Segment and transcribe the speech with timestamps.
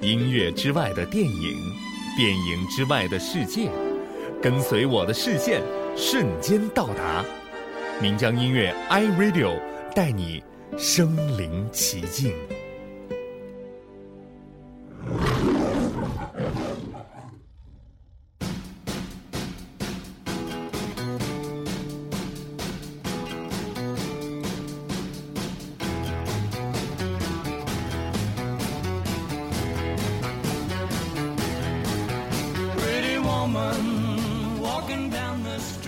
[0.00, 1.56] 音乐之外的电影，
[2.16, 3.68] 电影之外的世界，
[4.40, 5.62] 跟随我的视线，
[5.94, 7.22] 瞬间到达。
[8.00, 9.60] 岷江音乐 iRadio
[9.94, 10.42] 带你
[10.78, 12.32] 身临其境。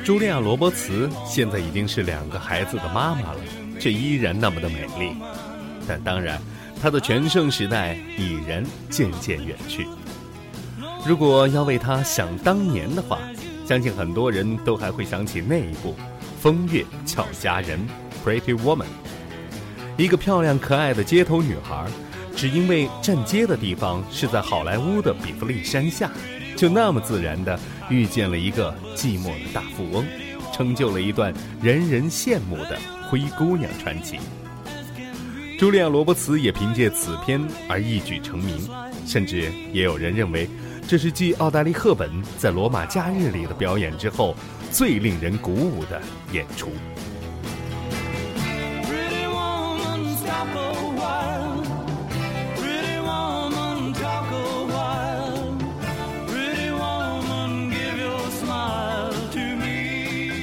[0.05, 3.41] 茱莉亚·罗伯茨现在已经是两个孩子的妈妈了，
[3.79, 5.15] 却依然那么的美丽。
[5.87, 6.41] 但当然，
[6.81, 9.87] 她的全盛时代已然渐渐远去。
[11.07, 13.19] 如果要为她想当年的话，
[13.67, 15.93] 相信很多人都还会想起那一部
[16.41, 17.79] 《风月俏佳人》
[18.27, 18.87] （Pretty Woman）。
[19.97, 21.87] 一个漂亮可爱的街头女孩，
[22.35, 26.11] 只因为站街的地方是在好莱坞的比弗利山下。
[26.57, 30.05] 就那么自然地遇见了一个寂寞的大富翁，
[30.53, 34.19] 成就了一段人人羡慕的灰姑娘传奇。
[35.59, 38.57] 茱莉亚·罗伯茨也凭借此片而一举成名，
[39.07, 40.49] 甚至也有人认为
[40.89, 44.35] 这是继奥黛丽·赫本在《罗马假日》里的表演之后
[44.71, 46.01] 最令人鼓舞的
[46.33, 46.71] 演出。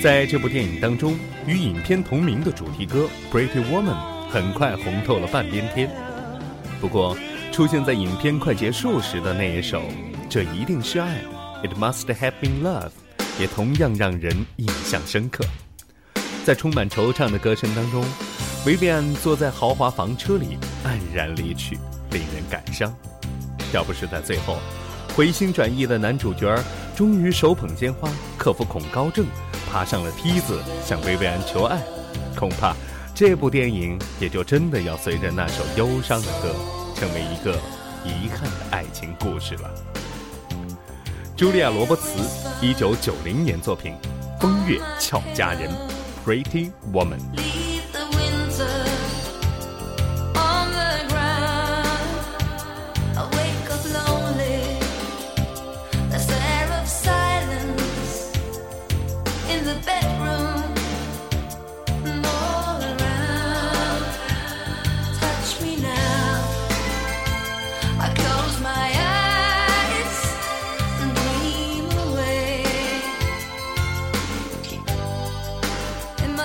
[0.01, 1.17] 在这部电影当中，
[1.47, 3.95] 与影片同名的主题歌《Pretty Woman》
[4.29, 5.89] 很快红透了半边天。
[6.79, 7.17] 不过，
[7.51, 9.81] 出现在影片快结束时的那一首
[10.29, 11.19] 《这一定是爱》
[11.67, 12.91] ，It Must Have Been Love，
[13.39, 15.43] 也同样让人印象深刻。
[16.45, 18.05] 在充满惆怅的歌声当中，
[18.67, 21.75] 维维安坐在豪华房车里黯然离去，
[22.11, 22.93] 令人感伤。
[23.73, 24.59] 要不是在最后，
[25.15, 26.55] 回心转意的男主角
[26.95, 29.25] 终于手捧鲜花，克服恐高症。
[29.71, 31.79] 爬上了梯子，向薇薇安求爱，
[32.35, 32.75] 恐怕
[33.13, 36.55] 这部电影也就真的要随着那首忧伤的歌，
[36.95, 37.53] 成为一个
[38.03, 39.69] 遗憾的爱情故事了。
[41.35, 42.19] 茱莉亚·罗伯茨，
[42.61, 43.93] 一九九零年作品
[44.41, 45.69] 《风月俏佳人》
[46.25, 47.66] （Pretty Woman）。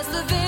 [0.02, 0.41] Cause the